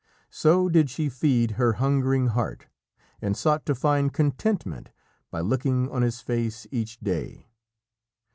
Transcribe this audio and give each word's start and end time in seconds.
So 0.31 0.67
did 0.67 0.89
she 0.89 1.09
feed 1.09 1.51
her 1.51 1.73
hungering 1.73 2.29
heart, 2.29 2.65
and 3.21 3.37
sought 3.37 3.67
to 3.67 3.75
find 3.75 4.11
contentment 4.11 4.89
by 5.29 5.41
looking 5.41 5.91
on 5.91 6.01
his 6.01 6.21
face 6.21 6.65
each 6.71 6.97
day. 7.01 7.45